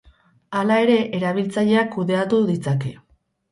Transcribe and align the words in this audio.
Hala 0.59 0.77
ere, 0.85 0.95
erabiltzaileak 1.19 1.93
kudeatu 1.99 2.43
ditzake. 2.51 2.97